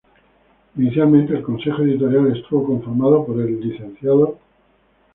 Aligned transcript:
Inicialmente 0.77 1.35
el 1.35 1.43
Consejo 1.43 1.83
editorial 1.83 2.35
estuvo 2.35 2.65
conformado 2.65 3.23
por 3.23 3.39
el 3.39 3.61
Lic. 3.61 3.83